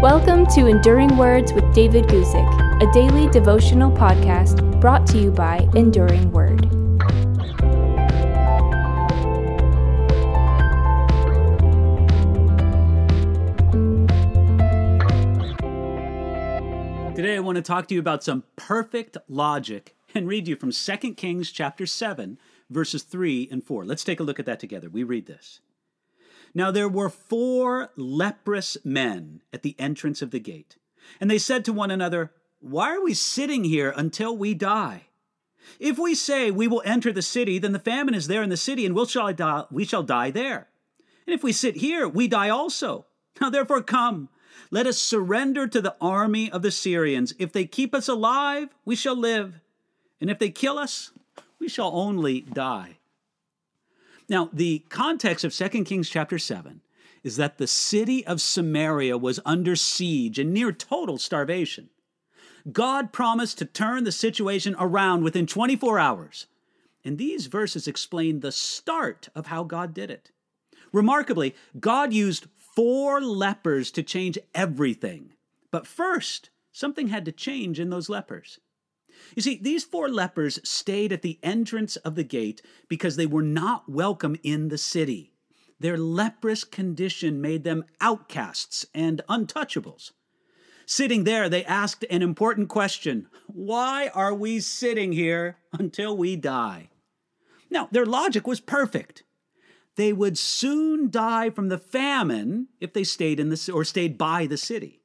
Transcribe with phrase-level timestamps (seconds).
[0.00, 5.68] Welcome to Enduring Words with David Guzik, a daily devotional podcast brought to you by
[5.74, 6.62] Enduring Word.
[17.16, 20.70] Today I want to talk to you about some perfect logic and read you from
[20.70, 22.38] 2 Kings chapter 7
[22.70, 23.84] verses 3 and 4.
[23.84, 24.88] Let's take a look at that together.
[24.88, 25.58] We read this.
[26.54, 30.76] Now there were four leprous men at the entrance of the gate,
[31.20, 35.04] and they said to one another, Why are we sitting here until we die?
[35.78, 38.56] If we say we will enter the city, then the famine is there in the
[38.56, 40.68] city, and we shall die, we shall die there.
[41.26, 43.06] And if we sit here, we die also.
[43.40, 44.28] Now therefore come,
[44.70, 47.34] let us surrender to the army of the Syrians.
[47.38, 49.60] If they keep us alive, we shall live,
[50.20, 51.12] and if they kill us,
[51.58, 52.97] we shall only die.
[54.28, 56.82] Now, the context of 2 Kings chapter 7
[57.24, 61.88] is that the city of Samaria was under siege and near total starvation.
[62.70, 66.46] God promised to turn the situation around within 24 hours.
[67.04, 70.30] And these verses explain the start of how God did it.
[70.92, 75.32] Remarkably, God used four lepers to change everything.
[75.70, 78.58] But first, something had to change in those lepers.
[79.34, 83.42] You see, these four lepers stayed at the entrance of the gate because they were
[83.42, 85.32] not welcome in the city.
[85.80, 90.12] Their leprous condition made them outcasts and untouchables.
[90.86, 96.88] Sitting there, they asked an important question Why are we sitting here until we die?
[97.70, 99.22] Now, their logic was perfect.
[99.96, 104.46] They would soon die from the famine if they stayed in the or stayed by
[104.46, 105.02] the city.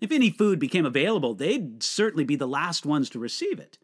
[0.00, 3.78] If any food became available, they'd certainly be the last ones to receive it.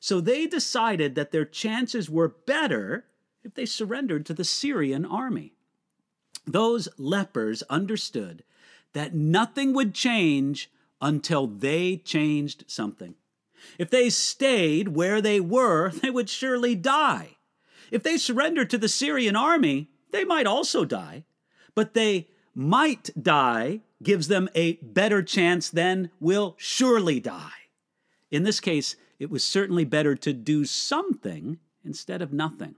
[0.00, 3.04] So they decided that their chances were better
[3.44, 5.52] if they surrendered to the Syrian army.
[6.46, 8.44] Those lepers understood
[8.94, 10.70] that nothing would change
[11.00, 13.14] until they changed something.
[13.78, 17.36] If they stayed where they were, they would surely die.
[17.90, 21.24] If they surrendered to the Syrian army, they might also die,
[21.74, 27.50] but they might die gives them a better chance than will surely die.
[28.30, 32.74] In this case, it was certainly better to do something instead of nothing.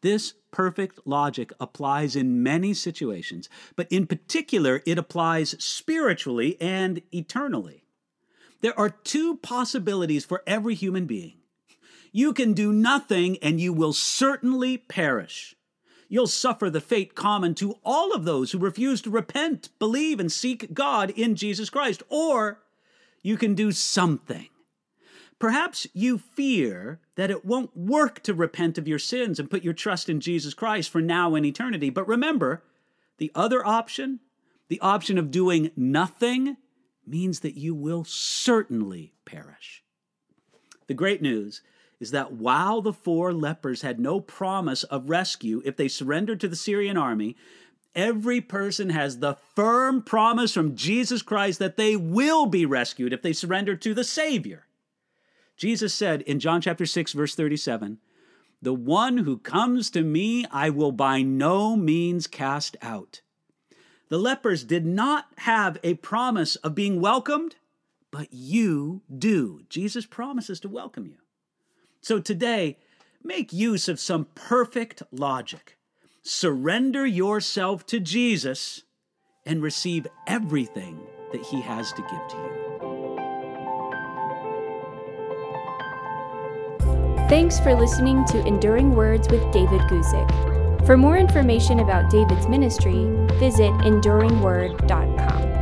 [0.00, 7.84] This perfect logic applies in many situations, but in particular, it applies spiritually and eternally.
[8.60, 11.34] There are two possibilities for every human being.
[12.12, 15.54] You can do nothing and you will certainly perish
[16.08, 20.32] you'll suffer the fate common to all of those who refuse to repent, believe, and
[20.32, 22.02] seek God in Jesus Christ.
[22.08, 22.60] Or
[23.22, 24.48] you can do something.
[25.38, 29.74] Perhaps you fear that it won't work to repent of your sins and put your
[29.74, 31.90] trust in Jesus Christ for now and eternity.
[31.90, 32.64] But remember,
[33.18, 34.18] the other option,
[34.68, 36.56] the option of doing nothing,
[37.06, 39.84] means that you will certainly perish.
[40.88, 41.62] The great news
[42.00, 46.48] is that while the four lepers had no promise of rescue if they surrendered to
[46.48, 47.36] the Syrian army,
[47.94, 53.22] every person has the firm promise from Jesus Christ that they will be rescued if
[53.22, 54.66] they surrender to the Savior.
[55.56, 57.98] Jesus said in John chapter 6 verse 37,
[58.62, 63.22] "The one who comes to me I will by no means cast out."
[64.08, 67.56] The lepers did not have a promise of being welcomed,
[68.10, 69.64] but you do.
[69.68, 71.16] Jesus promises to welcome you.
[72.00, 72.78] So today,
[73.22, 75.76] make use of some perfect logic.
[76.22, 78.82] Surrender yourself to Jesus
[79.46, 81.00] and receive everything
[81.32, 82.68] that He has to give to you.
[87.28, 90.86] Thanks for listening to Enduring Words with David Guzik.
[90.86, 93.04] For more information about David's ministry,
[93.38, 95.57] visit enduringword.com.